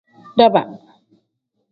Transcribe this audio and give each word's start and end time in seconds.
Daaba. 0.37 0.61